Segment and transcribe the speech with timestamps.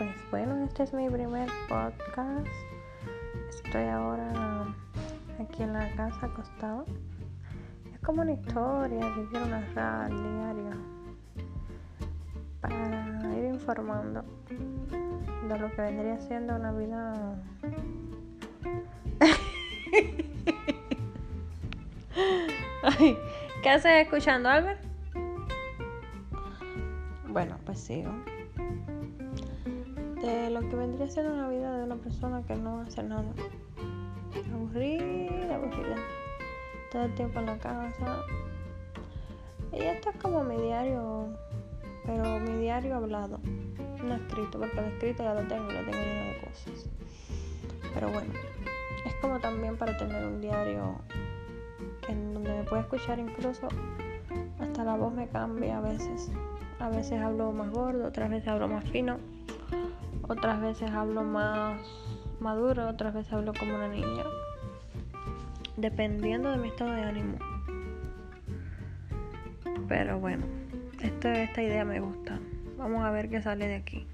[0.00, 2.46] este es mi primer podcast.
[3.50, 4.74] Estoy ahora
[5.38, 6.86] aquí en la casa acostado.
[7.92, 10.70] Es como una historia que quiero narrar diario
[12.60, 14.24] para ir informando
[15.48, 17.36] de lo que vendría siendo una vida.
[23.62, 24.82] ¿Qué haces escuchando, Albert?
[27.28, 28.10] Bueno, pues sigo
[30.22, 33.32] de lo que vendría siendo una vida de una persona que no hace nada.
[34.54, 35.96] Aburrida, aburrida.
[36.92, 38.22] Todo el tiempo en la casa.
[39.72, 41.26] Y esto es como mi diario,
[42.06, 43.40] pero mi diario hablado,
[44.04, 46.90] no escrito, porque el escrito ya lo tengo, lo tengo lleno de cosas.
[47.94, 48.32] Pero bueno,
[49.06, 51.00] es como también para tener un diario
[52.08, 53.68] en donde me puede escuchar incluso
[54.60, 56.30] hasta la voz me cambia a veces.
[56.78, 59.18] A veces hablo más gordo, otras veces hablo más fino
[60.28, 61.80] otras veces hablo más
[62.40, 64.24] maduro, otras veces hablo como una niña,
[65.76, 67.38] dependiendo de mi estado de ánimo.
[69.88, 70.44] Pero bueno,
[71.00, 72.38] esta idea me gusta.
[72.78, 74.06] Vamos a ver qué sale de aquí.